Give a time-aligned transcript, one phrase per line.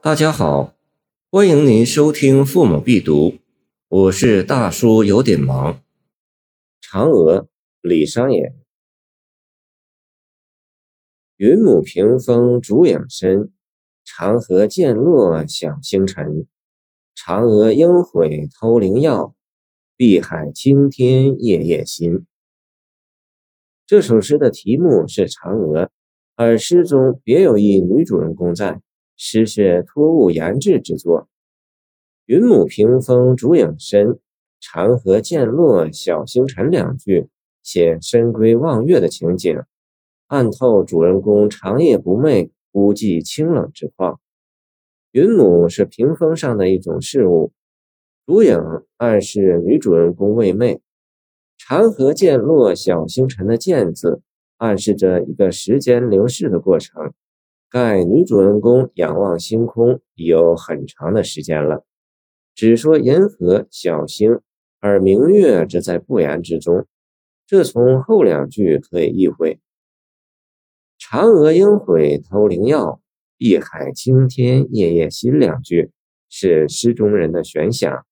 [0.00, 0.76] 大家好，
[1.28, 3.30] 欢迎您收听《父母必读》，
[3.88, 5.82] 我是大叔，有点忙。
[6.80, 7.48] 嫦娥，
[7.80, 8.44] 李商隐。
[11.36, 13.50] 云母屏风烛影深，
[14.04, 16.46] 长河渐落晓星沉。
[17.16, 19.34] 嫦娥应悔偷灵药，
[19.96, 22.24] 碧海青天夜夜心。
[23.84, 25.90] 这首诗的题目是嫦娥，
[26.36, 28.80] 而诗中别有一女主人公在。
[29.20, 31.28] 诗是托物言志之作。
[32.24, 34.20] 云母屏风烛影深，
[34.60, 37.28] 长河渐落晓星沉两句，
[37.64, 39.60] 写深闺望月的情景，
[40.28, 44.20] 暗透主人公长夜不寐、孤寂清冷之况。
[45.10, 47.50] 云母是屏风上的一种事物，
[48.24, 48.56] 烛影
[48.98, 50.78] 暗示女主人公未寐。
[51.56, 54.22] 长河渐落晓星沉的“渐”字，
[54.58, 57.12] 暗示着一个时间流逝的过程。
[57.70, 61.84] 盖女主人公仰望星空已有很长的时间了，
[62.54, 64.40] 只说银河、小星，
[64.80, 66.86] 而明月则在不言之中。
[67.46, 69.60] 这从后两句可以意会。
[70.98, 73.00] 嫦娥应悔偷灵药，
[73.36, 75.90] 碧海青天夜夜心两句，
[76.28, 78.06] 是诗中人的悬想。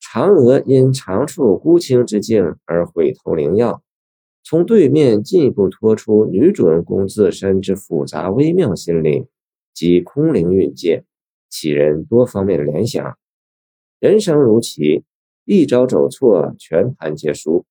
[0.00, 3.82] 嫦娥因长处孤清之境而悔偷灵药，
[4.44, 9.26] 从对面进一步托出女主人公自身之复杂微妙心理
[9.72, 11.04] 及空灵蕴界，
[11.48, 13.18] 启人多方面的联想。
[14.00, 15.04] 人生如棋，
[15.44, 17.64] 一招走错，全盘皆输。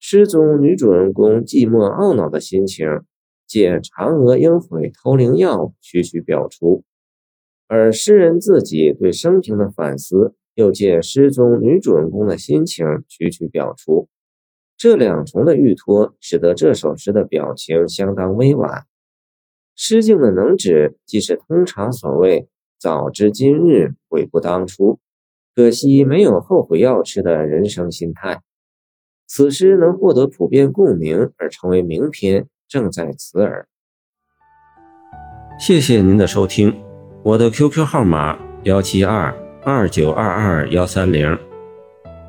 [0.00, 2.86] 诗中女主人公寂寞懊恼的心情，
[3.46, 6.84] 借嫦娥应悔偷灵药徐徐表出，
[7.68, 10.34] 而诗人自己对生平的反思。
[10.54, 14.10] 又借诗中女主人公的心情徐徐表出，
[14.82, 18.84] 这两重的寓托，使得这首诗的表情相当委婉。
[19.76, 22.48] 诗境的能指，即是通常所谓
[22.80, 24.98] “早知今日，悔不当初”，
[25.54, 28.40] 可惜没有后悔药吃的人生心态。
[29.28, 33.68] 此诗能获得普遍共鸣而成为名篇，正在此耳。
[35.60, 36.74] 谢谢您的收听，
[37.22, 39.32] 我的 QQ 号码幺七二。
[39.64, 41.38] 二九二二幺三零，